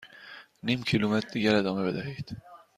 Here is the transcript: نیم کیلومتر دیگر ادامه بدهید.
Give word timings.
نیم 0.63 0.81
کیلومتر 0.83 1.29
دیگر 1.29 1.55
ادامه 1.55 1.83
بدهید. 1.83 2.37